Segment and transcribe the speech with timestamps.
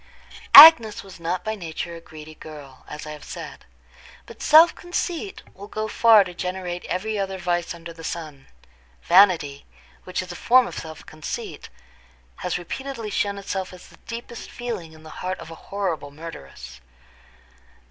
[0.55, 3.65] Agnes was not by nature a greedy girl, as I have said;
[4.25, 8.47] but self conceit will go far to generate every other vice under the sun.
[9.03, 9.63] Vanity,
[10.03, 11.69] which is a form of self conceit,
[12.37, 16.81] has repeatedly shown itself as the deepest feeling in the heart of a horrible murderess.